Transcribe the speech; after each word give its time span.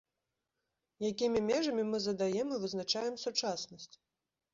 Якімі 1.09 1.39
межамі 1.49 1.83
мы 1.91 1.97
задаем 2.05 2.47
і 2.55 2.57
вызначаем 2.65 3.13
сучаснасць? 3.25 3.93